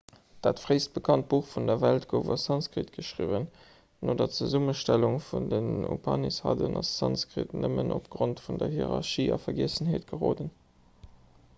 [0.45, 3.45] dat fréist bekannt buch vun der welt gouf a sanskrit geschriwwen
[4.09, 10.09] no der zesummestellung vun den upanishaden ass sanskrit nëmmen opgrond vun der hierarchie a vergiessenheet
[10.15, 10.51] geroden